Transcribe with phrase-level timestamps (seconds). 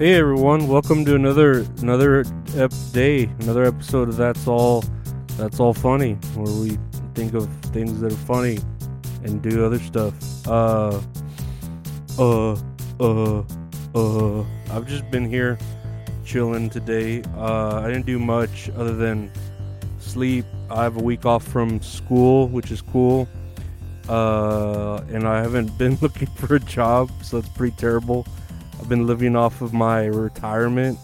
[0.00, 2.24] Hey everyone, welcome to another another
[2.56, 4.82] ep- day, another episode of That's All
[5.36, 6.78] That's All Funny, where we
[7.14, 8.60] think of things that are funny
[9.24, 10.14] and do other stuff.
[10.48, 11.02] Uh
[12.18, 12.56] uh
[12.98, 13.42] uh
[13.94, 15.58] uh I've just been here
[16.24, 17.22] chilling today.
[17.36, 19.30] Uh I didn't do much other than
[19.98, 20.46] sleep.
[20.70, 23.28] I have a week off from school, which is cool.
[24.08, 28.26] Uh and I haven't been looking for a job, so that's pretty terrible.
[28.90, 30.98] Been living off of my retirement,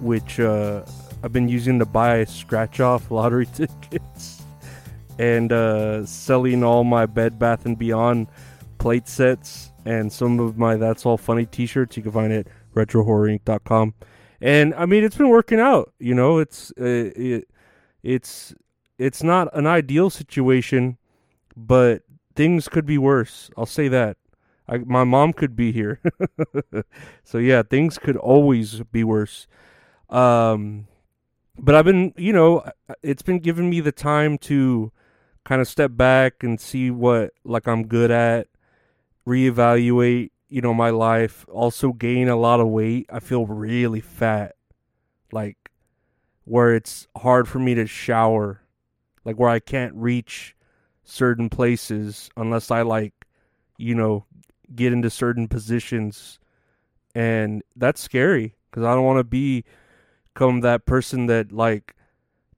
[0.00, 0.84] which uh,
[1.22, 4.42] I've been using to buy scratch off lottery tickets
[5.16, 8.26] and uh, selling all my Bed Bath and Beyond
[8.78, 11.96] plate sets and some of my That's All Funny t-shirts.
[11.96, 13.94] You can find it at retrohorrorinc.com.
[14.40, 15.92] And I mean, it's been working out.
[16.00, 17.48] You know, it's uh, it,
[18.02, 18.52] it's
[18.98, 20.98] it's not an ideal situation,
[21.56, 22.02] but
[22.34, 23.48] things could be worse.
[23.56, 24.16] I'll say that.
[24.68, 26.00] I, my mom could be here.
[27.24, 29.46] so yeah, things could always be worse.
[30.10, 30.86] Um,
[31.58, 32.68] but I've been, you know,
[33.02, 34.92] it's been giving me the time to
[35.44, 38.48] kind of step back and see what like I'm good at,
[39.26, 43.06] reevaluate, you know, my life, also gain a lot of weight.
[43.10, 44.56] I feel really fat.
[45.32, 45.56] Like
[46.44, 48.60] where it's hard for me to shower,
[49.24, 50.54] like where I can't reach
[51.04, 53.14] certain places unless I like,
[53.78, 54.24] you know,
[54.74, 56.38] get into certain positions
[57.14, 59.64] and that's scary because i don't want to be
[60.36, 61.96] become that person that like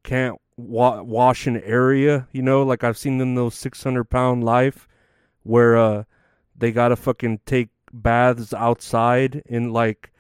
[0.03, 2.63] can't wa- wash an area you know?
[2.65, 4.89] Like i've seen them those 600 pound life
[5.45, 6.05] where uh
[6.57, 10.13] they gotta fucking take baths outside in like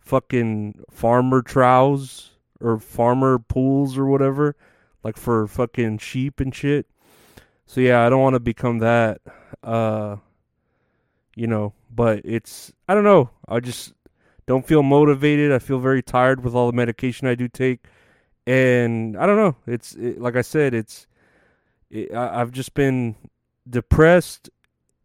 [0.00, 4.56] fucking farmer troughs or farmer pools or whatever
[5.04, 6.86] like for fucking sheep and shit.
[7.66, 9.20] So yeah i don't want to become that
[9.62, 10.16] uh
[11.34, 13.30] you know, but it's I don't know.
[13.48, 13.92] I just
[14.46, 15.52] don't feel motivated.
[15.52, 17.84] I feel very tired with all the medication I do take,
[18.46, 19.56] and I don't know.
[19.66, 21.06] It's it, like I said, it's
[21.90, 23.16] it, I, I've just been
[23.68, 24.50] depressed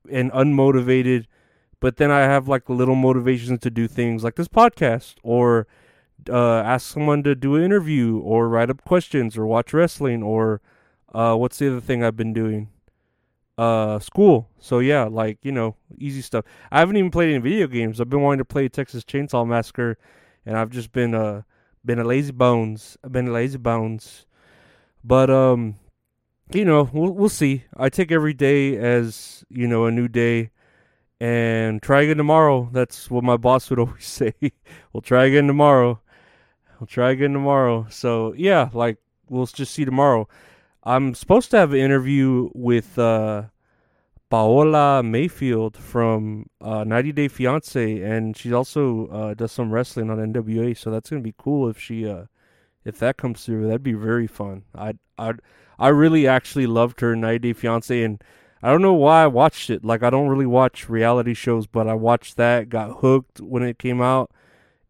[0.10, 1.26] and unmotivated.
[1.80, 5.68] But then I have like little motivations to do things like this podcast or
[6.28, 10.60] uh, ask someone to do an interview or write up questions or watch wrestling or
[11.14, 12.70] uh, what's the other thing I've been doing?
[13.58, 14.50] Uh school.
[14.60, 16.46] So yeah, like, you know, easy stuff.
[16.72, 18.00] I haven't even played any video games.
[18.00, 19.98] I've been wanting to play Texas Chainsaw Massacre
[20.46, 21.42] and I've just been uh
[21.86, 22.98] been a lazy bones.
[23.04, 24.26] I've been a lazy bones.
[25.04, 25.80] But um
[26.54, 27.66] you know, we'll we'll see.
[27.76, 30.52] I take every day as, you know, a new day
[31.20, 32.70] and try again tomorrow.
[32.72, 34.34] That's what my boss would always say.
[34.94, 36.00] we'll try again tomorrow.
[36.80, 37.88] We'll try again tomorrow.
[37.90, 38.98] So, yeah, like
[39.30, 40.28] we'll just see tomorrow.
[40.88, 43.44] I'm supposed to have an interview with uh,
[44.30, 50.18] Paola Mayfield from uh, 90 Day Fiance, and she also uh, does some wrestling on
[50.18, 50.78] NWA.
[50.78, 52.28] So that's gonna be cool if she, uh,
[52.86, 53.66] if that comes through.
[53.68, 54.64] That'd be very fun.
[54.74, 55.34] I, I,
[55.78, 58.24] I really actually loved her 90 Day Fiance, and
[58.64, 59.84] I don't know why I watched it.
[59.84, 63.78] Like I don't really watch reality shows, but I watched that, got hooked when it
[63.78, 64.32] came out,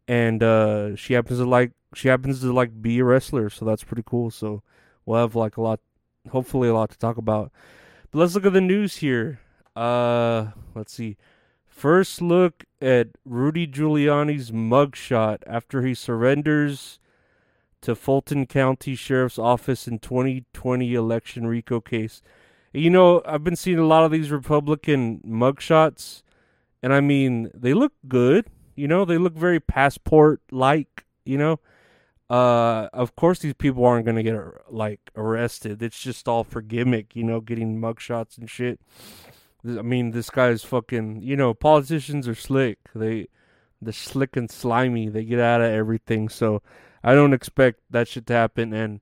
[0.07, 3.83] and uh, she happens to like she happens to like be a wrestler, so that's
[3.83, 4.29] pretty cool.
[4.29, 4.61] So
[5.07, 5.79] we'll have like a lot
[6.27, 7.51] hopefully a lot to talk about.
[8.11, 9.39] But let's look at the news here.
[9.75, 11.17] Uh, let's see.
[11.65, 16.99] First look at Rudy Giuliani's mugshot after he surrenders
[17.81, 22.21] to Fulton County Sheriff's Office in 2020 election RICO case.
[22.73, 26.23] You know, I've been seeing a lot of these Republican mugshots,
[26.81, 28.47] and I mean, they look good.
[28.75, 31.59] You know, they look very passport like, you know
[32.29, 34.35] uh of course these people aren't gonna get
[34.69, 35.81] like arrested.
[35.81, 38.79] It's just all for gimmick you know getting mugshots and shit.
[39.65, 42.79] I mean this guy's fucking you know politicians are slick.
[42.93, 43.27] They
[43.81, 45.07] they're slick and slimy.
[45.07, 46.29] They get out of everything.
[46.29, 46.61] So
[47.03, 48.73] i don't expect that shit to happen.
[48.73, 49.01] And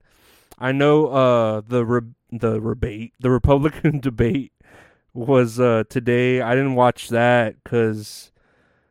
[0.58, 4.52] i know uh the re- the rebate the republican debate
[5.14, 6.42] was uh today.
[6.42, 8.30] I didn't watch that because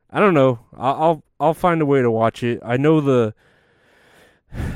[0.09, 0.59] i don't know.
[0.75, 2.59] I'll i'll find a way to watch it.
[2.65, 3.33] I know the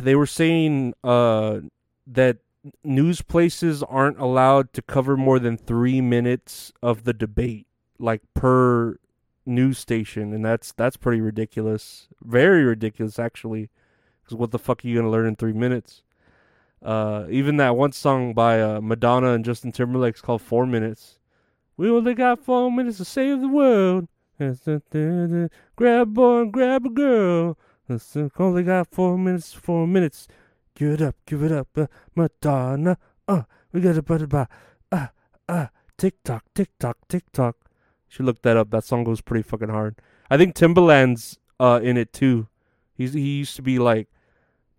[0.01, 1.59] they were saying uh,
[2.07, 2.37] that
[2.83, 7.67] news places aren't allowed to cover more than three minutes of the debate,
[7.97, 8.97] like per
[9.45, 12.07] news station, and that's that's pretty ridiculous.
[12.21, 13.69] Very ridiculous, actually.
[14.23, 16.03] Because what the fuck are you gonna learn in three minutes?
[16.81, 21.19] Uh, even that one song by uh, Madonna and Justin Timberlake is called Four Minutes.
[21.75, 24.07] We only got four minutes to save the world.
[24.37, 27.57] Grab a boy, grab a girl.
[27.89, 30.27] Listen, only got four minutes, four minutes.
[30.75, 32.99] Give it up, give it up, uh, Madonna.
[33.27, 33.41] Uh,
[33.71, 34.45] we got put it by.
[34.91, 35.07] Uh,
[35.49, 37.57] uh, tick tock, tick tock, tick tock.
[38.07, 38.69] Should look that up.
[38.69, 39.95] That song goes pretty fucking hard.
[40.29, 42.47] I think Timbaland's uh, in it too.
[42.93, 44.07] He's he used to be like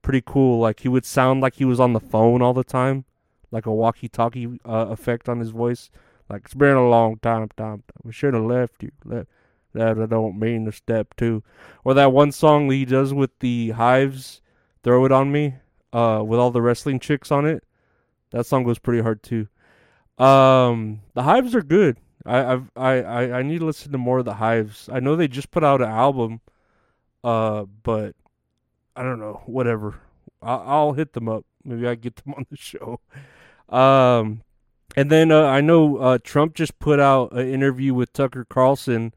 [0.02, 0.60] pretty cool.
[0.60, 3.06] Like he would sound like he was on the phone all the time,
[3.50, 5.90] like a walkie-talkie uh, effect on his voice.
[6.28, 7.82] Like it's been a long time, time.
[8.04, 8.92] We should have left you.
[9.04, 9.28] Left.
[9.72, 11.42] That I don't mean to step two.
[11.84, 14.40] Or that one song that he does with the Hives,
[14.82, 15.54] "Throw It on Me,"
[15.92, 17.64] uh, with all the wrestling chicks on it.
[18.30, 19.48] That song goes pretty hard too.
[20.18, 21.96] Um, the Hives are good.
[22.26, 24.88] I I've, I I I need to listen to more of the Hives.
[24.92, 26.40] I know they just put out an album,
[27.24, 28.14] uh, but
[28.96, 29.42] I don't know.
[29.46, 30.00] Whatever.
[30.42, 31.44] I'll, I'll hit them up.
[31.64, 33.00] Maybe I get them on the show.
[33.68, 34.42] Um,
[34.96, 39.14] and then uh, I know uh, Trump just put out an interview with Tucker Carlson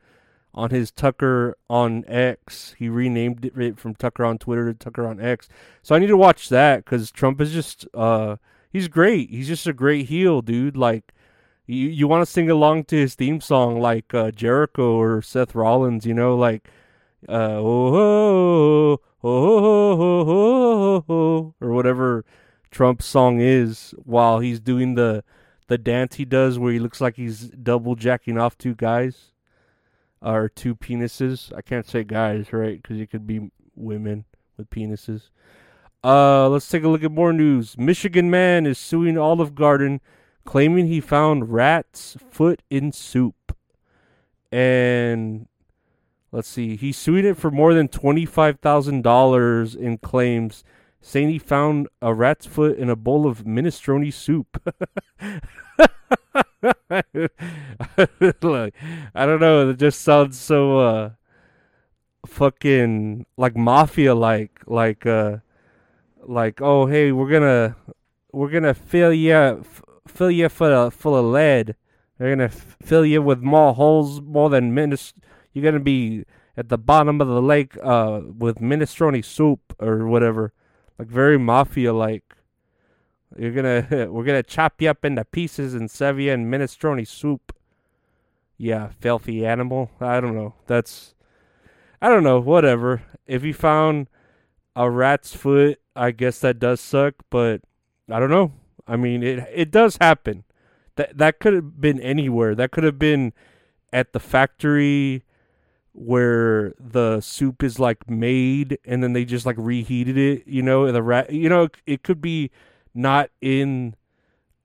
[0.54, 2.76] on his Tucker on X.
[2.78, 5.50] He renamed it from Tucker on Twitter to Tucker on X.
[5.82, 8.38] So I need to watch that because Trump is just uh
[8.72, 9.30] he's great.
[9.30, 10.78] He's just a great heel, dude.
[10.78, 11.14] Like
[11.66, 15.56] you you want to sing along to his theme song like uh, Jericho or Seth
[15.56, 16.70] Rollins, you know, like
[17.28, 22.26] uh oh oh oh oh oh, oh or whatever
[22.70, 25.24] Trump's song is while he's doing the
[25.68, 29.33] the dance he does where he looks like he's double jacking off two guys
[30.24, 31.52] or two penises.
[31.56, 32.81] I can't say guys, right?
[32.81, 34.25] Because it could be women
[34.58, 35.30] with penises.
[36.04, 37.78] Uh, let's take a look at more news.
[37.78, 40.02] Michigan man is suing Olive Garden,
[40.46, 43.56] claiming he found rat's foot in soup.
[44.52, 45.48] And
[46.31, 50.64] let's see, he's suing it for more than twenty-five thousand dollars in claims,
[51.02, 54.62] saying he found a rat's foot in a bowl of minestrone soup.
[58.42, 58.74] Look,
[59.13, 59.69] I don't know.
[59.69, 61.10] It just sounds so uh,
[62.25, 65.38] fucking like mafia like, like uh,
[66.25, 67.75] like oh hey, we're gonna
[68.31, 71.75] we're gonna fill you f- fill you full of full of lead.
[72.18, 75.13] They're gonna f- fill you with more holes more than minis.
[75.54, 76.25] You're gonna be
[76.56, 80.54] at the bottom of the lake uh with minestrone soup or whatever,
[80.98, 82.24] like very mafia like.
[83.38, 87.56] You're gonna we're gonna chop you up into pieces and serve in minestrone soup.
[88.58, 89.92] Yeah, filthy animal.
[90.00, 90.54] I don't know.
[90.68, 91.16] That's
[92.02, 92.40] I don't know.
[92.40, 93.04] Whatever.
[93.26, 94.08] If you found
[94.76, 97.16] a rat's foot, I guess that does suck.
[97.30, 97.62] But
[98.10, 98.52] I don't know.
[98.88, 100.44] I mean, it it does happen.
[100.96, 102.56] That that could have been anywhere.
[102.56, 103.34] That could have been
[103.92, 105.24] at the factory
[105.96, 110.48] where the soup is like made and then they just like reheated it.
[110.48, 111.32] You know, the rat.
[111.32, 112.52] You know, it could be
[112.94, 113.95] not in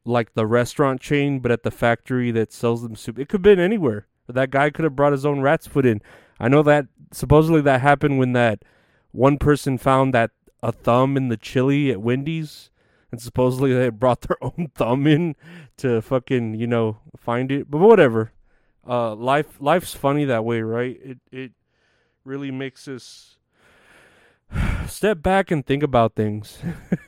[0.04, 3.18] like the restaurant chain, but at the factory that sells them soup.
[3.18, 4.06] It could have been anywhere.
[4.28, 6.02] That guy could have brought his own rat's foot in.
[6.40, 8.62] I know that supposedly that happened when that
[9.10, 10.30] one person found that
[10.62, 12.70] a thumb in the chili at Wendy's,
[13.10, 15.36] and supposedly they brought their own thumb in
[15.78, 17.70] to fucking you know find it.
[17.70, 18.32] But whatever.
[18.86, 20.98] Uh, life life's funny that way, right?
[21.02, 21.52] It it
[22.24, 23.36] really makes us
[24.86, 26.58] step back and think about things.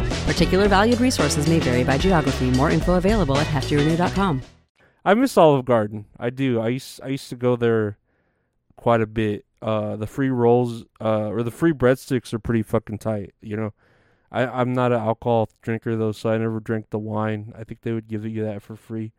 [0.25, 2.51] Particular valued resources may vary by geography.
[2.51, 4.41] More info available at heftyrenew.com.
[5.03, 6.05] I miss Olive Garden.
[6.19, 6.59] I do.
[6.59, 7.97] I used I used to go there
[8.75, 9.45] quite a bit.
[9.61, 13.33] Uh, the free rolls uh, or the free breadsticks are pretty fucking tight.
[13.41, 13.73] You know,
[14.31, 17.53] I I'm not an alcohol drinker though, so I never drank the wine.
[17.57, 19.11] I think they would give you that for free.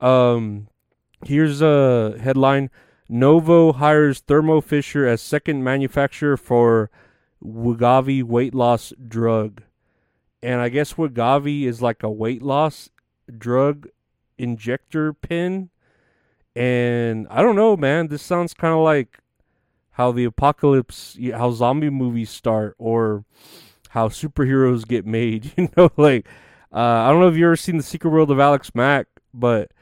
[0.00, 0.68] Um,
[1.24, 2.70] here's a headline:
[3.08, 6.90] Novo hires Thermo Fisher as second manufacturer for
[7.44, 9.62] Wegovy weight loss drug.
[10.46, 12.88] And I guess Wegovy is like a weight loss
[13.36, 13.88] drug
[14.38, 15.70] injector pin.
[16.54, 18.06] And I don't know, man.
[18.06, 19.18] This sounds kind of like
[19.90, 23.24] how the apocalypse, how zombie movies start, or
[23.88, 25.52] how superheroes get made.
[25.56, 26.28] You know, like
[26.72, 29.72] uh, I don't know if you ever seen the Secret World of Alex Mack, but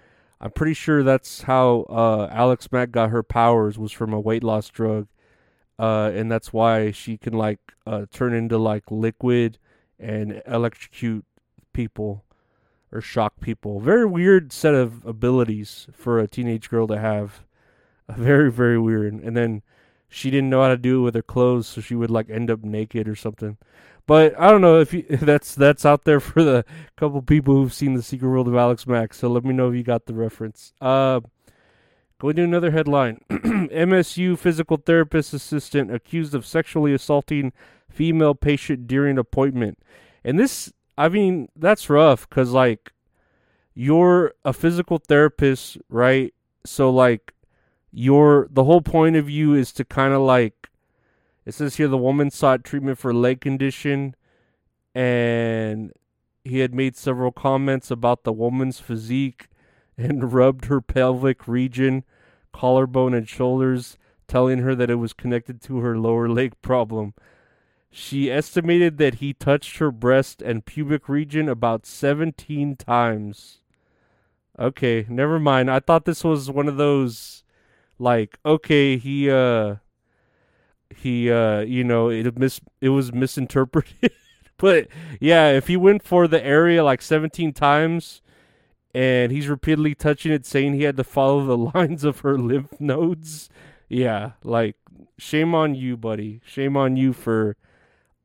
[0.41, 4.43] I'm pretty sure that's how uh, Alex Mack got her powers was from a weight
[4.43, 5.09] loss drug,
[5.79, 9.59] uh, and that's why she can like uh, turn into like liquid
[9.99, 11.25] and electrocute
[11.73, 12.25] people
[12.93, 13.81] or shock people.
[13.81, 17.45] Very weird set of abilities for a teenage girl to have.
[18.09, 19.15] Very very weird.
[19.15, 19.63] And then
[20.09, 22.51] she didn't know how to do it with her clothes, so she would like end
[22.51, 23.57] up naked or something.
[24.07, 26.65] But I don't know if, you, if that's that's out there for the
[26.97, 29.15] couple people who've seen the Secret World of Alex Mack.
[29.15, 30.73] So let me know if you got the reference.
[30.81, 31.21] Uh,
[32.19, 37.53] going to another headline: MSU physical therapist assistant accused of sexually assaulting
[37.95, 39.79] female patient during appointment.
[40.25, 42.93] And this, I mean, that's rough because, like,
[43.75, 46.35] you're a physical therapist, right?
[46.65, 47.35] So, like,
[47.95, 50.69] your the whole point of you is to kind of like
[51.47, 54.17] it says here the woman sought treatment for leg condition
[54.95, 55.93] and
[56.45, 59.49] he had made several comments about the woman's physique
[59.97, 62.03] and rubbed her pelvic region
[62.53, 63.97] collarbone and shoulders
[64.27, 67.15] telling her that it was connected to her lower leg problem
[67.95, 73.61] she estimated that he touched her breast and pubic region about 17 times.
[74.59, 75.71] Okay never mind.
[75.71, 77.45] I thought this was one of those
[77.99, 79.77] like okay he uh
[80.97, 84.11] he uh you know it mis it was misinterpreted.
[84.57, 84.89] But
[85.21, 88.23] yeah if he went for the area like 17 times
[88.95, 92.81] and he's repeatedly touching it saying he had to follow the lines of her lymph
[92.81, 93.49] nodes
[93.89, 94.77] yeah like
[95.19, 96.41] shame on you buddy.
[96.45, 97.57] Shame on you for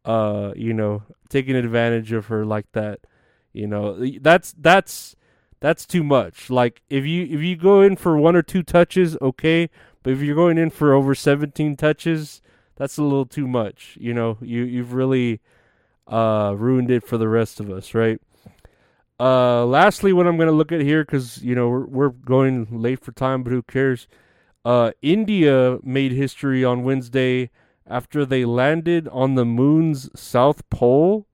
[0.10, 3.00] uh you know taking advantage of her like that
[3.54, 5.16] you know that's that's
[5.60, 6.50] that's too much.
[6.50, 9.70] Like if you if you go in for one or two touches, okay,
[10.04, 12.42] but if you're going in for over 17 touches,
[12.76, 13.98] that's a little too much.
[14.00, 15.42] You know, you you've really
[16.08, 18.22] uh ruined it for the rest of us, right?
[19.20, 22.68] Uh lastly what I'm going to look at here cuz you know, we're we're going
[22.72, 24.08] late for time, but who cares?
[24.64, 27.50] Uh India made history on Wednesday
[27.90, 31.26] after they landed on the moon's south pole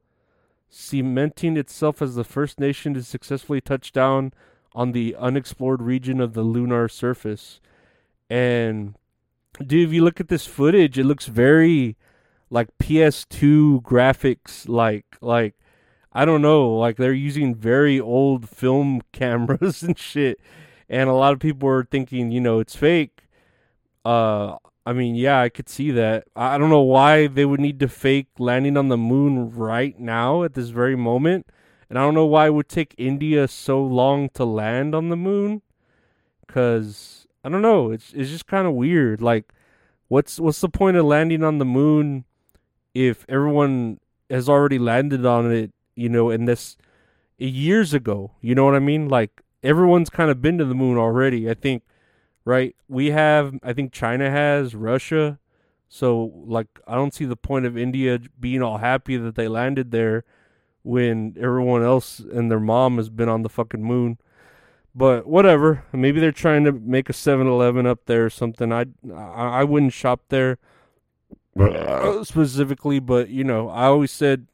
[0.70, 4.34] cementing itself as the first nation to successfully touch down
[4.74, 7.62] on the unexplored region of the lunar surface.
[8.30, 8.96] And
[9.66, 11.96] dude, if you look at this footage, it looks very
[12.50, 15.56] like PS2 graphics like like
[16.12, 20.40] I don't know, like they're using very old film cameras and shit.
[20.90, 23.28] And a lot of people are thinking, you know, it's fake.
[24.04, 26.28] Uh I mean, yeah, I could see that.
[26.36, 30.44] I don't know why they would need to fake landing on the moon right now
[30.44, 31.48] at this very moment.
[31.90, 35.16] And I don't know why it would take India so long to land on the
[35.16, 35.64] moon.
[36.48, 39.22] Cause I don't know, it's it's just kind of weird.
[39.22, 39.54] Like
[40.08, 42.26] what's what's the point of landing on the moon
[42.94, 44.00] if everyone
[44.30, 46.78] has already landed on it, you know, in this
[47.38, 48.32] years ago.
[48.42, 49.10] You know what I mean?
[49.10, 51.50] Like everyone's kind of been to the moon already.
[51.50, 51.84] I think
[52.46, 52.76] right?
[52.88, 55.40] We have, I think China has, Russia.
[55.90, 59.92] So, like, I don't see the point of India being all happy that they landed
[59.92, 60.24] there
[60.84, 64.20] when everyone else and their mom has been on the fucking moon.
[64.94, 65.84] But whatever.
[65.92, 68.72] Maybe they're trying to make a 7-Eleven up there or something.
[68.72, 70.58] I I, I wouldn't shop there
[72.24, 74.48] specifically, but you know, I always said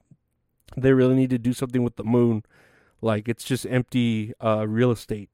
[0.76, 2.44] they really need to do something with the moon.
[3.02, 5.30] Like it's just empty uh, real estate.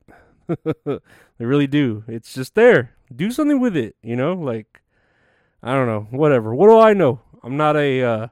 [0.86, 2.04] They really do.
[2.08, 2.96] It's just there.
[3.16, 4.34] Do something with it, you know?
[4.34, 4.82] Like
[5.62, 6.54] I don't know, whatever.
[6.54, 7.22] What do I know?
[7.44, 8.27] I'm not a uh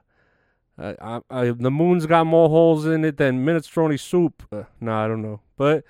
[0.78, 4.42] I, I, the moon's got more holes in it than minestrone soup.
[4.52, 5.40] Uh, no, nah, I don't know.
[5.56, 5.84] But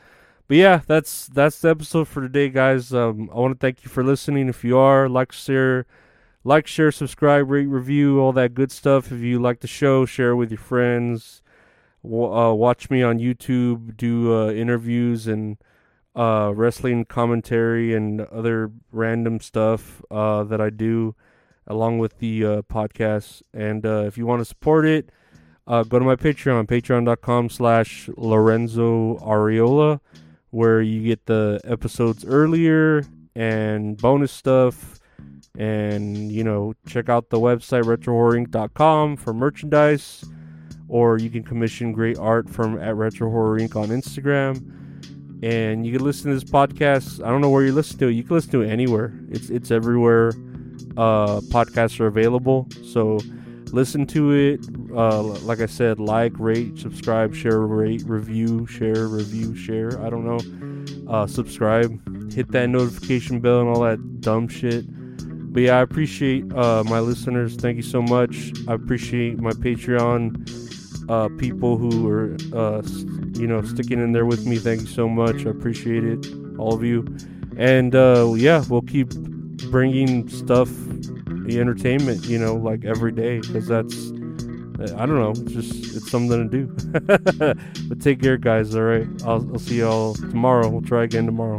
[0.46, 2.94] but yeah, that's that's the episode for today, guys.
[2.94, 4.48] Um, I want to thank you for listening.
[4.48, 5.86] If you are, like, share,
[6.44, 9.10] like, share, subscribe, rate, review, all that good stuff.
[9.10, 11.42] If you like the show, share with your friends.
[12.04, 15.56] uh, watch me on YouTube, do uh, interviews and
[16.16, 21.14] uh, wrestling commentary and other random stuff uh, that I do
[21.66, 23.42] along with the uh, podcast.
[23.52, 25.10] And uh, if you want to support it,
[25.66, 30.00] uh, go to my Patreon, patreon.com slash Lorenzo Ariola,
[30.50, 33.04] where you get the episodes earlier
[33.34, 34.98] and bonus stuff.
[35.58, 40.24] And, you know, check out the website, retrohorrorinc.com for merchandise.
[40.88, 43.74] Or you can commission great art from at Retro Horror Inc.
[43.74, 44.85] on Instagram
[45.42, 47.24] and you can listen to this podcast.
[47.24, 48.12] I don't know where you listen to it.
[48.12, 49.12] You can listen to it anywhere.
[49.30, 50.28] It's it's everywhere.
[50.96, 52.68] Uh, podcasts are available.
[52.84, 53.18] So
[53.72, 54.60] listen to it.
[54.94, 60.00] Uh, like I said, like, rate, subscribe, share, rate, review, share, review, share.
[60.02, 61.12] I don't know.
[61.12, 64.86] Uh, subscribe, hit that notification bell, and all that dumb shit.
[65.52, 67.56] But yeah, I appreciate uh, my listeners.
[67.56, 68.52] Thank you so much.
[68.68, 70.46] I appreciate my Patreon
[71.08, 72.82] uh, people who are, uh,
[73.36, 74.58] you know, sticking in there with me.
[74.58, 75.46] Thank you so much.
[75.46, 76.26] I appreciate it,
[76.58, 77.06] all of you.
[77.56, 79.14] And uh, yeah, we'll keep
[79.70, 84.10] bringing stuff, the entertainment, you know, like every day, because that's,
[84.94, 87.54] I don't know, it's just it's something to do.
[87.88, 88.74] but take care, guys.
[88.74, 90.68] All right, I'll, I'll see y'all tomorrow.
[90.68, 91.58] We'll try again tomorrow.